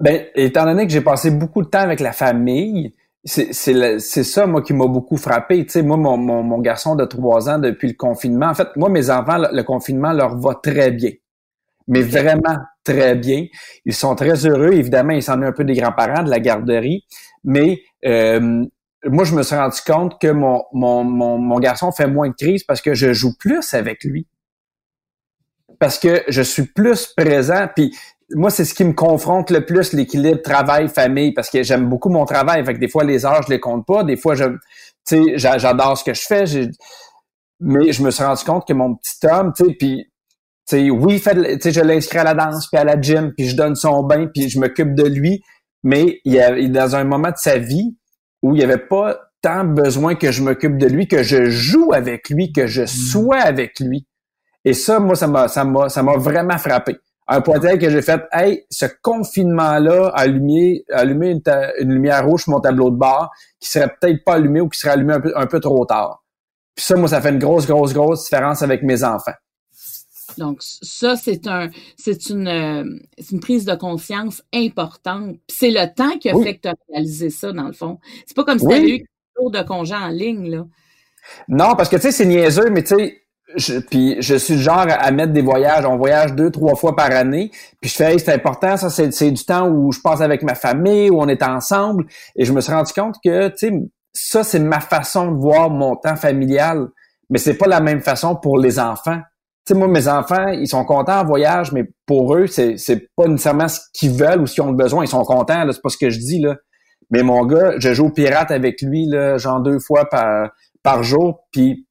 [0.00, 4.62] Ben, étant donné que j'ai passé beaucoup de temps avec la famille, c'est ça, moi,
[4.62, 5.64] qui m'a beaucoup frappé.
[5.64, 8.88] Tu sais, moi, mon, mon, garçon de trois ans depuis le confinement, en fait, moi,
[8.88, 11.12] mes enfants, le, confinement leur va très bien.
[11.88, 13.46] Mais vraiment très bien.
[13.84, 14.72] Ils sont très heureux.
[14.72, 17.04] Évidemment, ils s'en un peu des grands-parents, de la garderie.
[17.44, 18.64] Mais euh,
[19.06, 22.34] moi, je me suis rendu compte que mon, mon, mon, mon garçon fait moins de
[22.34, 24.26] crise parce que je joue plus avec lui
[25.78, 27.68] parce que je suis plus présent.
[27.74, 27.94] Puis
[28.30, 32.24] moi, c'est ce qui me confronte le plus, l'équilibre travail-famille, parce que j'aime beaucoup mon
[32.24, 32.64] travail.
[32.64, 34.04] Fait que des fois, les heures, je les compte pas.
[34.04, 34.44] Des fois, je,
[35.06, 36.44] tu sais, j'adore ce que je fais.
[37.60, 40.06] Mais je me suis rendu compte que mon petit homme, tu sais, puis,
[40.66, 43.56] tu sais, oui, fait, je l'inscris à la danse, puis à la gym, puis je
[43.56, 45.42] donne son bain, puis je m'occupe de lui.
[45.82, 47.94] Mais il, est dans un moment de sa vie
[48.42, 51.92] où il n'y avait pas tant besoin que je m'occupe de lui, que je joue
[51.92, 54.06] avec lui, que je sois avec lui.
[54.64, 57.88] Et ça, moi, ça m'a, ça m'a, ça m'a vraiment frappé un point tel que
[57.88, 61.30] j'ai fait, hey, ce confinement-là a allumé, allumé
[61.80, 64.78] une, lumière rouge sur mon tableau de bord qui serait peut-être pas allumé ou qui
[64.78, 66.22] serait allumé un peu, un peu trop tard.
[66.74, 69.32] Puis ça, moi, ça fait une grosse, grosse, grosse différence avec mes enfants.
[70.36, 72.84] Donc ça, c'est un, c'est une, euh,
[73.30, 75.36] une prise de conscience importante.
[75.48, 77.98] C'est le temps qui a fait que tu as réalisé ça, dans le fond.
[78.26, 79.06] C'est pas comme si tu avais eu
[79.36, 80.64] jour de congé en ligne, là.
[81.48, 83.23] Non, parce que tu sais, c'est niaiseux, mais tu sais,
[83.56, 85.84] je, puis je suis genre à mettre des voyages.
[85.84, 87.50] On voyage deux, trois fois par année.
[87.80, 91.10] Puis je fais, c'est important, ça, c'est du temps où je passe avec ma famille,
[91.10, 92.04] où on est ensemble.
[92.36, 93.72] Et je me suis rendu compte que, tu sais,
[94.12, 96.88] ça, c'est ma façon de voir mon temps familial.
[97.30, 99.20] Mais c'est pas la même façon pour les enfants.
[99.66, 103.08] Tu sais, moi, mes enfants, ils sont contents en voyage, mais pour eux, c'est, c'est
[103.16, 105.04] pas nécessairement ce qu'ils veulent ou ce qu'ils ont besoin.
[105.04, 106.56] Ils sont contents, là, c'est pas ce que je dis, là.
[107.10, 110.50] Mais mon gars, je joue au pirate avec lui, là, genre deux fois par,
[110.82, 111.86] par jour, puis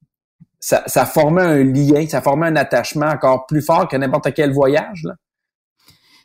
[0.64, 4.50] ça, ça formait un lien, ça formait un attachement encore plus fort que n'importe quel
[4.50, 5.02] voyage.
[5.04, 5.14] Là.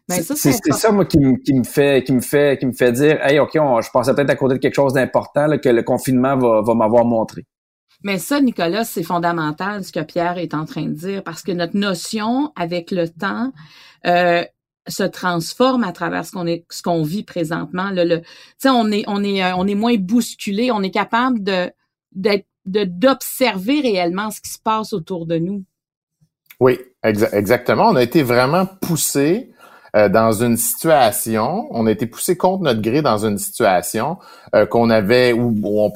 [0.07, 3.19] Ben, ça, c'est ça moi qui, me fait qui me fait qui me fait dire
[3.21, 6.61] hey ok je pensais peut-être à côté de quelque chose d'important que le confinement va,
[6.61, 7.45] va m'avoir montré.
[8.01, 11.51] Mais ça, Nicolas, c'est fondamental ce que Pierre est en train de dire parce que
[11.51, 13.51] notre notion avec le temps
[14.07, 14.45] euh,
[14.87, 17.91] se transforme à travers ce qu'on est ce qu'on vit présentement.
[17.91, 18.21] Le, le
[18.65, 21.69] on est on est euh, on est moins bousculé, on est capable de
[22.13, 25.63] d'être d'observer réellement ce qui se passe autour de nous.
[26.59, 27.89] Oui, exactement.
[27.89, 29.51] On a été vraiment poussé
[29.95, 34.17] euh, dans une situation, on a été poussé contre notre gré dans une situation
[34.53, 35.91] euh, qu'on avait où, on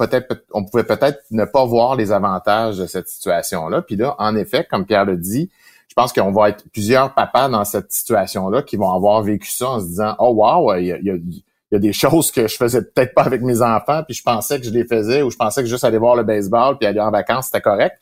[0.54, 3.84] on pouvait peut-être ne pas voir les avantages de cette situation-là.
[3.84, 5.52] Puis là, en effet, comme Pierre le dit,
[5.90, 9.70] je pense qu'on va être plusieurs papas dans cette situation-là qui vont avoir vécu ça
[9.70, 11.18] en se disant Oh wow, il y a
[11.78, 14.72] des choses que je faisais peut-être pas avec mes enfants, puis je pensais que je
[14.72, 17.46] les faisais, ou je pensais que juste aller voir le baseball puis aller en vacances,
[17.46, 17.98] c'était correct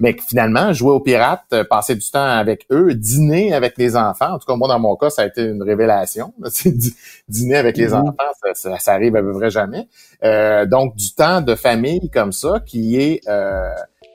[0.00, 4.32] mais finalement, jouer aux pirates, euh, passer du temps avec eux, dîner avec les enfants,
[4.32, 6.32] en tout cas, moi, dans mon cas, ça a été une révélation.
[7.28, 8.08] dîner avec les mhm.
[8.08, 9.86] enfants, ça, ça, arrive à peu près jamais.
[10.24, 13.20] Euh, donc, du temps de famille comme ça qui est...
[13.28, 13.68] Euh,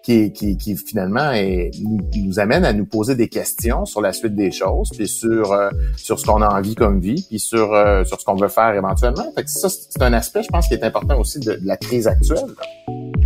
[0.06, 4.36] qui, qui, qui, finalement est, nous, amène à nous poser des questions sur la suite
[4.36, 7.70] des choses, puis sur euh, sur ce qu'on a envie comme vie, puis sur
[8.06, 9.26] sur ce qu'on veut faire éventuellement.
[9.36, 11.78] Fait que ça, c'est un aspect, je pense, qui est important aussi de, de la
[11.78, 12.46] crise actuelle.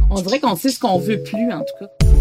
[0.10, 2.19] On dirait qu'on sait ce qu'on veut plus, en tout cas.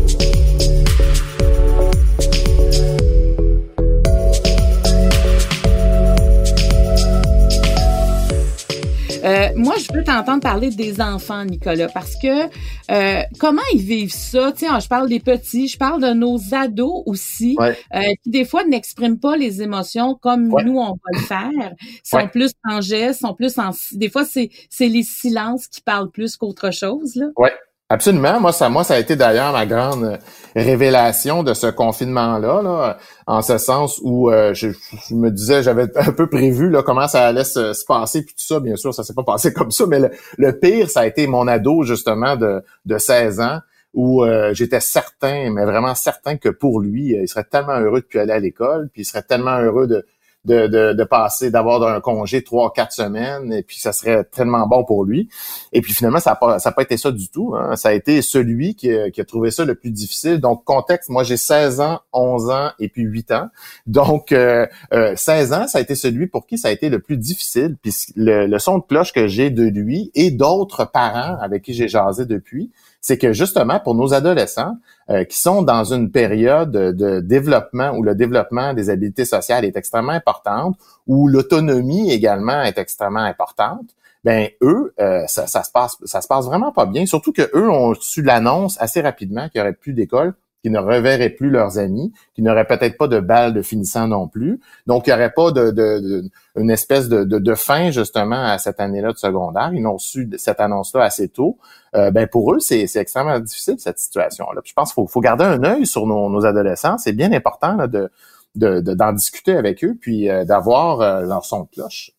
[9.24, 12.46] Euh, moi, je veux t'entendre parler des enfants, Nicolas, parce que
[12.90, 14.52] euh, comment ils vivent ça?
[14.54, 18.64] Tiens, je parle des petits, je parle de nos ados aussi, euh, qui des fois
[18.64, 21.72] n'expriment pas les émotions comme nous, on va le faire.
[22.02, 23.70] sont plus en gestes, sont plus en...
[23.92, 24.50] Des fois, c'est
[24.80, 27.22] les silences qui parlent plus qu'autre chose.
[27.36, 27.52] Ouais.
[27.90, 28.38] Absolument.
[28.38, 30.18] Moi, ça, moi, ça a été d'ailleurs ma grande
[30.62, 34.68] révélation de ce confinement-là, là, en ce sens où euh, je,
[35.10, 38.60] me disais, j'avais un peu prévu là, comment ça allait se, passer, puis tout ça,
[38.60, 40.00] bien sûr, ça s'est pas passé comme ça, mais
[40.36, 43.60] le, pire, ça a été mon ado, justement, de, de 16 ans,
[43.94, 48.06] où euh, j'étais certain, mais vraiment certain que pour lui, il serait tellement heureux de
[48.06, 50.04] plus aller à l'école, puis il serait tellement heureux de,
[50.48, 54.66] de, de, de passer, d'avoir un congé trois, quatre semaines, et puis ça serait tellement
[54.66, 55.28] bon pour lui.
[55.72, 57.54] Et puis finalement, ça n'a pas, ça pas été ça du tout.
[57.54, 57.76] Hein.
[57.76, 60.38] Ça a été celui qui a, qui a, trouvé ça le plus difficile.
[60.38, 63.48] Donc, contexte, moi j'ai 16 ans, 11 ans et puis 8 ans.
[63.86, 67.00] Donc, euh, euh, 16 ans, ça a été celui pour qui ça a été le
[67.00, 67.76] plus difficile.
[67.82, 71.74] Puis le, le son de cloche que j'ai de lui et d'autres parents avec qui
[71.74, 72.70] j'ai jasé depuis,
[73.08, 74.76] c'est que justement pour nos adolescents
[75.08, 79.78] euh, qui sont dans une période de développement où le développement des habiletés sociales est
[79.78, 83.94] extrêmement importante, où l'autonomie également est extrêmement importante,
[84.24, 87.06] ben eux, euh, ça, ça, se passe, ça se passe vraiment pas bien.
[87.06, 90.34] Surtout que eux ont su l'annonce assez rapidement qu'il y aurait plus d'école
[90.68, 94.28] qui ne reverraient plus leurs amis, qui n'auraient peut-être pas de balles de finissant non
[94.28, 94.60] plus.
[94.86, 96.24] Donc, il n'y aurait pas de, de,
[96.56, 99.70] une espèce de, de, fin justement à cette année-là de secondaire.
[99.72, 101.56] Ils ont su cette annonce-là assez tôt.
[101.94, 104.60] Euh, ben pour eux, c'est extrêmement difficile cette situation-là.
[104.62, 106.98] Je pense qu'il faut, faut, garder un œil sur nos, nos adolescents.
[106.98, 108.10] C'est bien important là, de
[108.54, 112.10] d'en discuter avec eux, puis euh, d'avoir euh, leur son de cloche.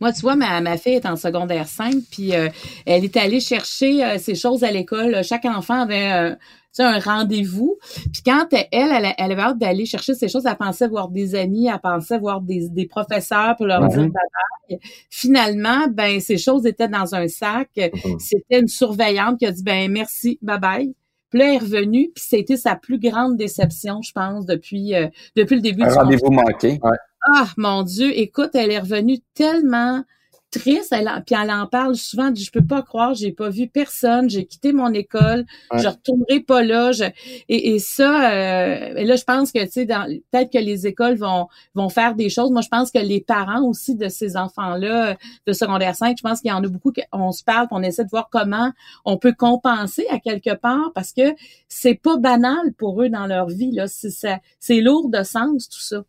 [0.00, 2.52] Moi, tu vois, ma, ma fille est en secondaire 5, puis elle
[3.04, 5.22] est allée chercher ses choses à l'école.
[5.24, 6.36] Chaque enfant avait
[6.82, 7.78] un rendez-vous.
[8.12, 11.34] Puis quand elle, elle, elle avait hâte d'aller chercher ces choses, elle pensait voir des
[11.34, 14.78] amis, elle pensait voir des, des professeurs pour leur dire bye
[15.10, 17.70] Finalement, ben ces choses étaient dans un sac.
[17.76, 18.18] Mhm.
[18.18, 20.94] C'était une surveillante qui a dit ben merci, bye bye.
[21.30, 25.08] Puis là, elle est revenue, puis c'était sa plus grande déception, je pense, depuis euh,
[25.36, 26.78] depuis le début un rendez-vous manqué.
[27.34, 30.04] Ah, mon Dieu, écoute, elle est revenue tellement
[30.50, 30.92] triste.
[30.92, 32.32] Elle, puis elle en parle souvent.
[32.34, 34.30] Je peux pas croire, j'ai pas vu personne.
[34.30, 35.44] J'ai quitté mon école.
[35.74, 36.92] Je retournerai pas là.
[37.48, 41.16] et, et, ça, euh, et là, je pense que tu sais, peut-être que les écoles
[41.16, 42.50] vont vont faire des choses.
[42.50, 46.40] Moi, je pense que les parents aussi de ces enfants-là de secondaire 5, je pense
[46.40, 46.92] qu'il y en a beaucoup.
[47.12, 48.72] On se parle, on essaie de voir comment
[49.04, 51.34] on peut compenser à quelque part parce que
[51.68, 53.72] c'est pas banal pour eux dans leur vie.
[53.72, 56.04] Là, c'est lourd de sens tout ça.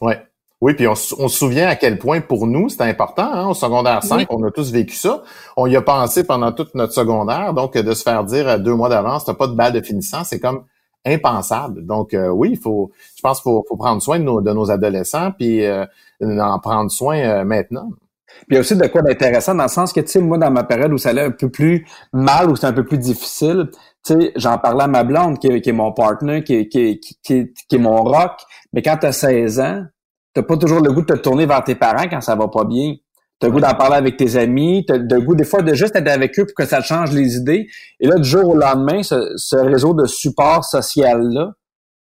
[0.00, 0.29] Ouais.
[0.60, 3.32] Oui, puis on, se souvient à quel point pour nous, c'était important.
[3.32, 5.22] Hein, au secondaire 5, on a tous vécu ça.
[5.56, 7.54] On y a pensé pendant toute notre secondaire.
[7.54, 10.38] Donc, de se faire dire deux mois d'avance, t'as pas de balle de finissant, c'est
[10.38, 10.64] comme
[11.06, 11.86] impensable.
[11.86, 14.70] Donc, euh, oui, il faut, je pense qu'il faut, prendre soin de nos, de nos
[14.70, 15.86] adolescents, puis euh,
[16.20, 17.88] en prendre soin euh, maintenant.
[18.26, 20.36] Puis il y a aussi de quoi d'intéressant dans le sens que, tu sais, moi,
[20.36, 22.98] dans ma période où ça allait un peu plus mal, où c'est un peu plus
[22.98, 23.70] difficile,
[24.04, 26.68] tu sais, j'en parlais à ma blonde, qui est, qui est mon partner, qui est,
[26.68, 28.32] qui, qui, qui est mon rock,
[28.72, 29.84] mais quand tu as 16 ans,
[30.34, 32.64] t'as pas toujours le goût de te tourner vers tes parents quand ça va pas
[32.64, 32.94] bien.
[33.38, 35.96] T'as le goût d'en parler avec tes amis, t'as le goût des fois de juste
[35.96, 37.68] être avec eux pour que ça te change les idées.
[37.98, 41.52] Et là, du jour au lendemain, ce, réseau de support social-là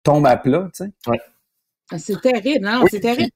[0.04, 1.20] tombe à plat, tu sais.
[1.92, 2.86] Ah, c'est terrible, non?
[2.90, 3.32] C'est terrible.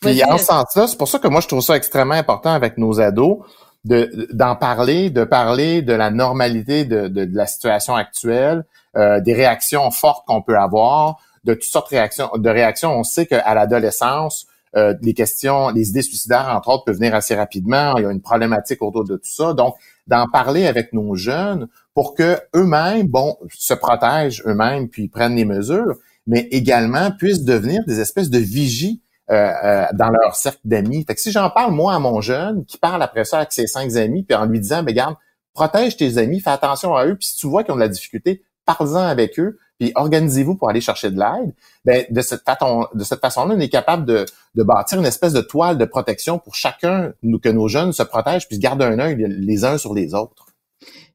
[0.00, 2.76] Puis en ce sens-là, c'est pour ça que moi je trouve ça extrêmement important avec
[2.76, 3.38] nos ados
[3.84, 8.64] de d'en parler, de parler de la normalité de, de, la situation actuelle,
[8.96, 12.30] euh, des réactions fortes qu'on peut avoir, de toutes sortes de réactions.
[12.36, 16.96] De réactions, on sait qu'à l'adolescence, euh, les questions, les idées suicidaires entre autres peuvent
[16.96, 17.96] venir assez rapidement.
[17.98, 19.76] Il y a une problématique autour de tout ça, donc
[20.06, 25.44] d'en parler avec nos jeunes pour que eux-mêmes, bon, se protègent eux-mêmes puis prennent les
[25.44, 31.04] mesures, mais également puissent devenir des espèces de vigies euh, euh, dans leur cercle d'amis.
[31.06, 33.66] Fait que si j'en parle moi à mon jeune, qui parle après ça avec ses
[33.66, 35.16] cinq amis, puis en lui disant, ben garde,
[35.52, 37.88] protège tes amis, fais attention à eux, puis si tu vois qu'ils ont de la
[37.88, 41.52] difficulté, parle-en avec eux, puis organisez-vous pour aller chercher de l'aide.
[41.84, 45.32] Ben de cette façon, de cette façon-là, on est capable de, de bâtir une espèce
[45.32, 49.00] de toile de protection pour chacun, que nos jeunes se protègent, puis se gardent un
[49.00, 50.46] œil les uns sur les autres.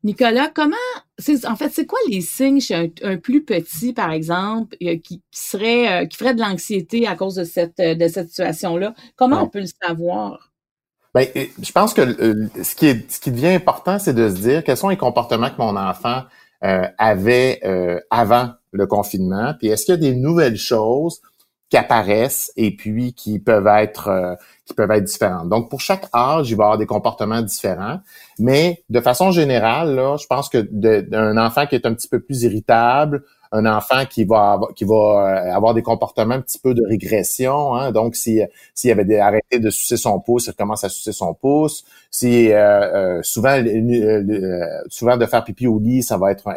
[0.04, 0.76] Nicolas, comment,
[1.46, 6.04] en fait, c'est quoi les signes chez un, plus petit, par exemple, euh, qui, serait,
[6.04, 8.94] euh, qui ferait de l'anxiété à cause de cette, euh, de cette situation-là?
[9.16, 10.52] Comment on peut le savoir?
[11.16, 12.02] Ben, je pense que
[12.62, 15.50] ce qui est, ce qui devient important, c'est de se dire quels sont les comportements
[15.50, 16.24] que mon enfant
[16.62, 17.62] avait
[18.10, 21.22] avant le confinement, puis est-ce qu'il y a des nouvelles choses
[21.70, 25.50] qui apparaissent et puis qui peuvent être euh, qui peuvent être différentes?
[25.50, 28.00] Donc pour chaque âge, il va y avoir des comportements différents,
[28.40, 32.22] mais de façon générale là, je pense que d'un enfant qui est un petit peu
[32.22, 36.60] plus irritable, un enfant qui va avoir, qui va euh, avoir des comportements un petit
[36.60, 37.76] peu de régression.
[37.76, 37.92] Hein?
[37.92, 38.42] Donc, si
[38.74, 41.84] s'il avait des, arrêté de sucer son pouce, il commence à sucer son pouce.
[42.12, 43.62] Si euh, euh souvent
[44.90, 46.48] souvent de faire pipi au lit, ça va être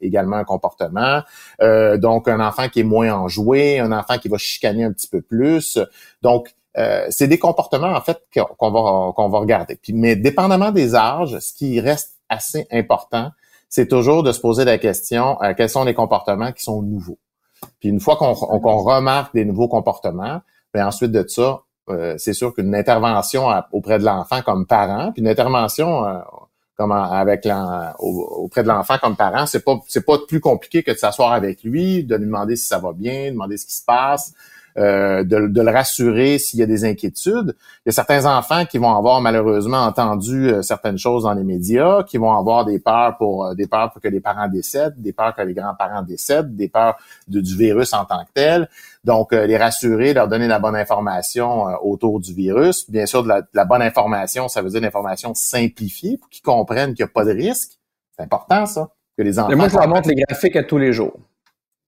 [0.00, 1.22] également un comportement.
[1.62, 5.08] Euh, donc, un enfant qui est moins enjoué, un enfant qui va chicaner un petit
[5.08, 5.78] peu plus.
[6.22, 9.76] Donc, euh, c'est des comportements en fait qu'on va qu'on va regarder.
[9.76, 13.30] Puis, mais dépendamment des âges, ce qui reste assez important,
[13.70, 17.18] c'est toujours de se poser la question euh, quels sont les comportements qui sont nouveaux.
[17.78, 20.40] Puis une fois qu'on remarque des nouveaux comportements,
[20.74, 25.22] ben ensuite de ça, euh, c'est sûr qu'une intervention auprès de l'enfant comme parent, puis
[25.22, 26.18] une intervention euh,
[26.76, 27.46] comme avec
[27.98, 31.62] auprès de l'enfant comme parent, c'est pas c'est pas plus compliqué que de s'asseoir avec
[31.62, 34.32] lui, de lui demander si ça va bien, demander ce qui se passe,
[34.78, 37.56] euh, de, le rassurer s'il y a des inquiétudes.
[37.84, 41.42] Il y a certains enfants qui vont avoir malheureusement entendu euh, certaines choses dans les
[41.42, 44.94] médias, qui vont avoir des peurs pour euh, des peurs pour que les parents décèdent,
[44.96, 48.68] des peurs que les grands-parents décèdent, des peurs du virus en tant que tel.
[49.02, 52.90] Donc, les rassurer, leur donner la bonne information autour du virus.
[52.90, 57.04] Bien sûr, de la, bonne information, ça veut dire l'information simplifiée pour qu'ils comprennent qu'il
[57.04, 57.78] n'y a pas de risque.
[58.14, 58.90] C'est important, ça.
[59.16, 59.56] Que les enfants.
[59.56, 61.14] moi, je leur montre les graphiques à tous les jours.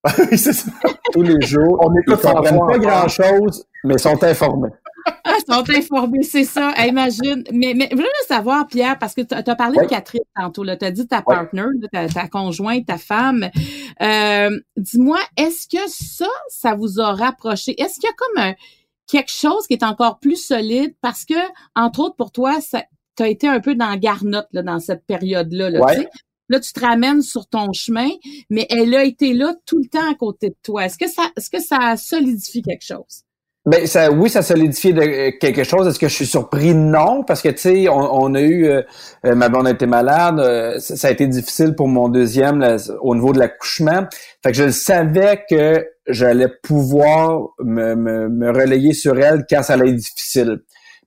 [0.18, 0.70] oui, c'est ça.
[1.12, 1.78] Tous les jours.
[1.84, 4.70] On écoute ils comprennent pas grand-chose, mais sont informés.
[5.24, 6.72] Ah, ils sont informés, c'est ça.
[6.86, 7.42] imagine.
[7.52, 10.64] Mais, mais je veux savoir, Pierre, parce que tu as parlé de Catherine tantôt.
[10.64, 13.50] Tu as dit ta partner, ta, conjointe, ta femme.
[14.00, 17.74] Euh, dis-moi, est-ce que ça, ça vous a rapproché?
[17.80, 18.54] Est-ce qu'il y a comme un,
[19.08, 20.94] quelque chose qui est encore plus solide?
[21.00, 21.34] Parce que,
[21.74, 25.70] entre autres, pour toi, tu as été un peu dans garnotte là, dans cette période-là.
[25.70, 25.80] Là,
[26.52, 28.10] Là, tu te ramènes sur ton chemin,
[28.50, 30.84] mais elle a été là tout le temps à côté de toi.
[30.84, 33.24] Est-ce que ça, est-ce que ça solidifie quelque chose?
[33.64, 35.86] Ben ça, oui, ça solidifie de, euh, quelque chose.
[35.86, 36.74] Est-ce que je suis surpris?
[36.74, 38.82] Non, parce que tu sais, on, a eu, euh,
[39.24, 43.32] euh, ma blonde a été malade, ça, a été difficile pour mon deuxième au niveau
[43.32, 44.04] de l'accouchement.
[44.42, 49.88] Fait que je savais que j'allais pouvoir me, me, relayer sur elle quand ça allait
[49.88, 50.58] être difficile.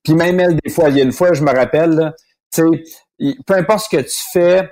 [0.03, 2.13] Puis même elle, des fois, il y a une fois, je me rappelle,
[2.51, 4.69] tu sais, peu importe ce que tu fais,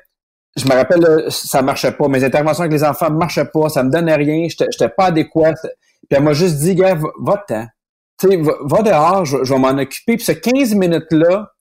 [0.55, 2.07] je me rappelle, ça marchait pas.
[2.07, 3.69] Mes interventions avec les enfants marchaient pas.
[3.69, 4.47] Ça me donnait rien.
[4.49, 5.53] Je n'étais pas adéquat.
[5.53, 7.67] Puis elle m'a juste dit, gars, va-t'en.
[8.23, 10.15] Va, va dehors, je, vais m'en occuper.
[10.15, 11.51] Puis ce 15 minutes-là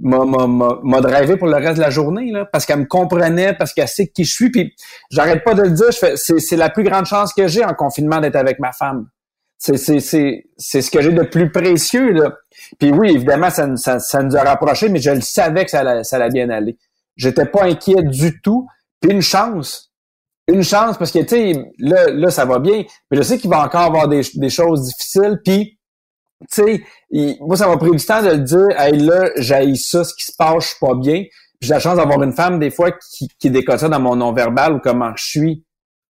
[0.00, 3.86] m'a drivé pour le reste de la journée, là, parce qu'elle me comprenait, parce qu'elle
[3.86, 4.50] sait qui je suis.
[4.50, 4.74] Puis
[5.10, 8.36] j'arrête pas de le dire, c'est la plus grande chance que j'ai en confinement d'être
[8.36, 9.06] avec ma femme.
[9.58, 12.12] C'est ce que j'ai de plus précieux.
[12.12, 12.32] Là.
[12.80, 16.02] Puis oui, évidemment, ça, ça, ça nous a rapprochés, mais je le savais que ça
[16.02, 16.76] ça allait bien aller.
[17.16, 18.66] J'étais pas inquiet du tout.
[19.00, 19.92] Puis une chance.
[20.48, 22.84] Une chance parce que, tu sais, là, là, ça va bien.
[23.10, 25.40] Mais je sais qu'il va encore avoir des, des choses difficiles.
[25.44, 25.78] Puis,
[26.50, 26.62] tu
[27.10, 30.14] sais, moi, ça m'a pris du temps de le dire, hey, là, j'ai ça, ce
[30.14, 31.24] qui se passe, je suis pas bien.
[31.60, 34.74] J'ai la chance d'avoir une femme, des fois, qui, qui décote ça dans mon non-verbal
[34.74, 35.64] ou comment je suis.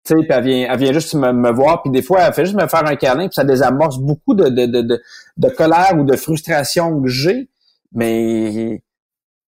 [0.05, 2.45] Tu sais, elle vient, elle vient juste me, me voir, puis des fois, elle fait
[2.45, 5.01] juste me faire un câlin, puis ça désamorce beaucoup de, de, de, de,
[5.37, 7.49] de colère ou de frustration que j'ai.
[7.93, 8.82] Mais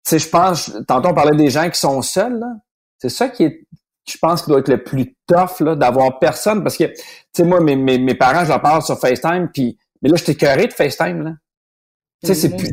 [0.05, 2.49] sais, je pense, tantôt on parlait des gens qui sont seuls, là.
[2.99, 3.67] C'est ça qui est,
[4.09, 6.63] je pense, qui doit être le plus tough, là, d'avoir personne.
[6.63, 6.95] Parce que, tu
[7.33, 10.35] sais, moi, mes, mes, mes, parents, je leur parle sur FaceTime, puis, mais là, j'étais
[10.35, 11.31] curé de FaceTime, là.
[12.23, 12.69] Tu sais, c'est plus,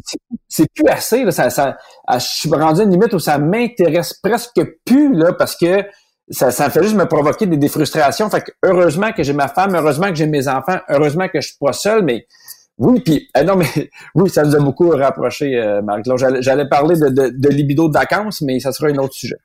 [0.48, 1.32] c'est plus assez, là.
[1.32, 1.78] Ça, ça,
[2.14, 5.84] je suis rendu à une limite où ça m'intéresse presque plus, là, parce que
[6.30, 8.30] ça, ça fait juste me provoquer des, frustrations.
[8.30, 11.48] Fait que heureusement que j'ai ma femme, heureusement que j'ai mes enfants, heureusement que je
[11.48, 12.28] suis pas seul, mais
[12.80, 13.68] Oui, puis euh, non, mais
[14.16, 16.42] oui, ça nous a beaucoup rapproché, euh, Marc-Claude.
[16.42, 19.38] J'allais parler de, de, de, libido de vacances, mais ça sera un autre sujet.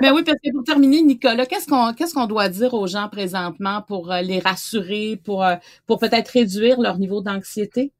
[0.00, 3.08] Mais oui, parce que pour terminer, Nicolas, qu'est-ce qu'on qu'est-ce qu'on doit dire aux gens
[3.08, 7.92] présentement pour euh, les rassurer, pour euh, pour peut-être réduire leur niveau d'anxiété?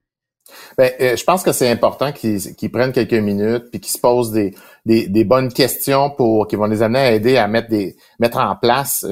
[0.78, 4.32] Ben, euh, je pense que c'est important qu'ils prennent quelques minutes puis qu'ils se posent
[4.32, 4.54] des,
[4.86, 8.38] des, des, bonnes questions pour qui vont les amener à aider à mettre des mettre
[8.38, 9.04] en place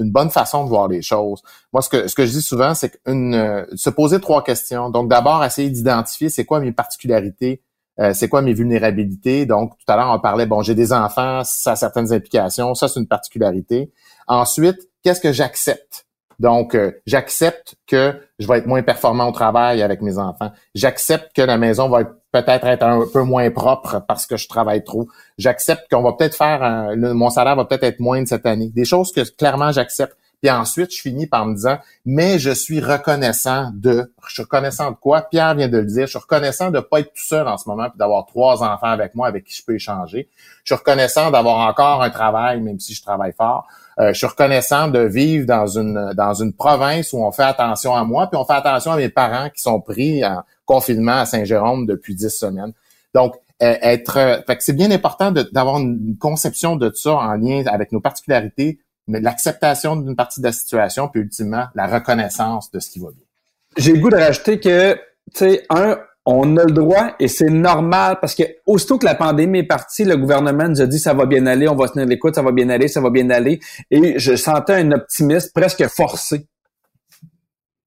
[0.00, 1.42] une bonne façon de voir les choses.
[1.72, 4.90] Moi, ce que ce que je dis souvent, c'est qu'une se poser trois questions.
[4.90, 7.62] Donc, d'abord, essayer d'identifier c'est quoi mes particularités,
[8.00, 9.46] euh, c'est quoi mes vulnérabilités.
[9.46, 12.88] Donc, tout à l'heure, on parlait, bon, j'ai des enfants, ça a certaines implications, ça,
[12.88, 13.92] c'est une particularité.
[14.26, 16.06] Ensuite, qu'est-ce que j'accepte?
[16.38, 20.50] Donc, euh, j'accepte que je vais être moins performant au travail avec mes enfants.
[20.74, 24.84] J'accepte que la maison va peut-être être un peu moins propre parce que je travaille
[24.84, 25.08] trop.
[25.38, 28.70] J'accepte qu'on va peut-être faire, mon salaire va peut-être être moindre cette année.
[28.74, 30.16] Des choses que clairement j'accepte.
[30.40, 34.90] Puis ensuite, je finis par me disant, mais je suis reconnaissant de, je suis reconnaissant
[34.90, 35.22] de quoi?
[35.22, 37.68] Pierre vient de le dire, je suis reconnaissant de pas être tout seul en ce
[37.68, 40.30] moment, puis d'avoir trois enfants avec moi avec qui je peux échanger.
[40.64, 43.66] Je suis reconnaissant d'avoir encore un travail, même si je travaille fort.
[43.98, 47.94] Euh, je suis reconnaissant de vivre dans une dans une province où on fait attention
[47.94, 51.26] à moi, puis on fait attention à mes parents qui sont pris en confinement à
[51.26, 52.72] Saint-Jérôme depuis dix semaines.
[53.12, 57.90] Donc, euh, être, euh, c'est bien important d'avoir une conception de ça en lien avec
[57.90, 63.00] nos particularités, l'acceptation d'une partie de la situation, puis ultimement la reconnaissance de ce qui
[63.00, 63.26] va bien.
[63.76, 65.00] J'ai le goût de rajouter que, tu
[65.34, 69.58] sais, un, on a le droit et c'est normal parce que aussitôt que la pandémie
[69.58, 72.36] est partie, le gouvernement nous a dit ça va bien aller, on va tenir l'écoute,
[72.36, 73.58] ça va bien aller, ça va bien aller.
[73.90, 76.46] Et je sentais un optimisme presque forcé.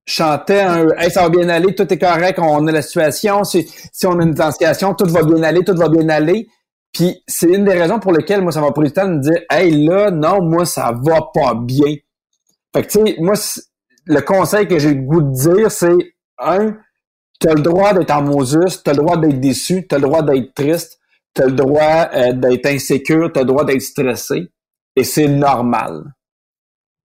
[0.06, 3.42] Je chantais un hey, ça va bien aller, tout est correct, on a la situation,
[3.44, 6.46] si, si on a une intensification, tout va bien aller, tout va bien aller.
[6.92, 9.20] Puis c'est une des raisons pour lesquelles moi ça m'a pris le temps de me
[9.20, 11.96] dire Hey là, non, moi ça va pas bien.
[12.74, 13.34] Fait que tu sais, moi
[14.06, 16.76] le conseil que j'ai le goût de dire, c'est un,
[17.40, 19.98] tu as le droit d'être en Moses, tu as le droit d'être déçu, tu as
[19.98, 20.98] le droit d'être triste,
[21.34, 24.50] tu as le droit euh, d'être insécure, tu as le droit d'être stressé.
[24.96, 26.14] Et c'est normal.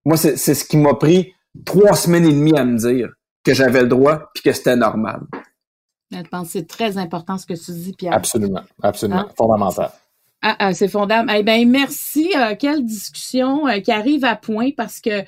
[0.06, 1.34] Moi, c'est ce qui m'a pris
[1.66, 3.10] trois semaines et demie à me dire
[3.43, 5.22] que j'avais le droit puis que c'était normal.
[6.12, 8.14] Je pense que c'est très important ce que tu dis, Pierre.
[8.14, 9.30] Absolument, absolument, hein?
[9.38, 9.91] fondamental.
[10.41, 11.38] Ah, ah, c'est fondamental.
[11.39, 12.32] Eh bien, merci.
[12.36, 15.24] Euh, quelle discussion euh, qui arrive à point parce que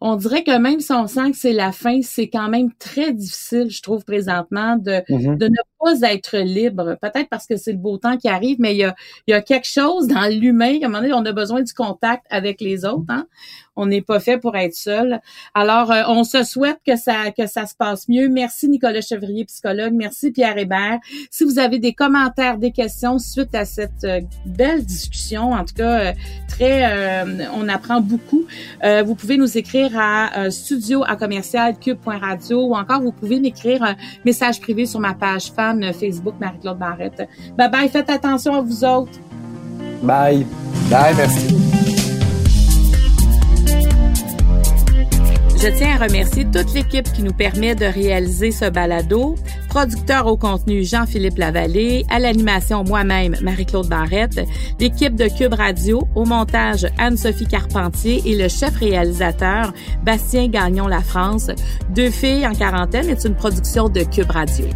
[0.00, 3.12] on dirait que même si on sent que c'est la fin, c'est quand même très
[3.12, 5.36] difficile, je trouve, présentement, de, mm-hmm.
[5.36, 6.96] de ne pas être libre.
[7.00, 8.94] Peut-être parce que c'est le beau temps qui arrive, mais il y a,
[9.26, 10.78] y a quelque chose dans l'humain.
[10.82, 13.04] À un moment donné, on a besoin du contact avec les autres.
[13.08, 13.26] Hein?
[13.74, 15.20] On n'est pas fait pour être seul.
[15.54, 18.28] Alors, euh, on se souhaite que ça que ça se passe mieux.
[18.28, 19.94] Merci Nicolas Chevrier, psychologue.
[19.94, 20.98] Merci Pierre Hébert.
[21.30, 25.74] Si vous avez des commentaires, des questions suite à cette euh, belle discussion, en tout
[25.74, 26.12] cas euh,
[26.48, 26.82] très,
[27.54, 28.44] on apprend beaucoup.
[29.04, 31.16] vous pouvez nous écrire à studio à
[32.50, 37.28] ou encore vous pouvez m'écrire un message privé sur ma page fan Facebook Marie-Claude Barrette.
[37.56, 37.88] Bye bye.
[37.88, 39.18] Faites attention à vous autres.
[40.02, 40.46] Bye.
[40.90, 41.14] Bye.
[41.16, 41.72] Merci.
[45.62, 49.36] Je tiens à remercier toute l'équipe qui nous permet de réaliser ce balado.
[49.68, 54.40] Producteur au contenu Jean-Philippe Lavallée, à l'animation moi-même Marie-Claude Barrette,
[54.80, 61.00] l'équipe de Cube Radio, au montage Anne-Sophie Carpentier et le chef réalisateur Bastien Gagnon La
[61.00, 61.48] France.
[61.90, 64.66] Deux filles en quarantaine est une production de Cube Radio.